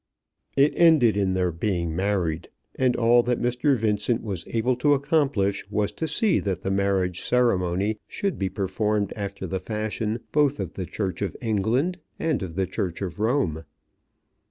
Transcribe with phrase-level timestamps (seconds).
[0.57, 3.77] It ended in their being married, and all that Mr.
[3.77, 9.13] Vincent was able to accomplish was to see that the marriage ceremony should be performed
[9.15, 13.63] after the fashion both of the Church of England and of the Church of Rome.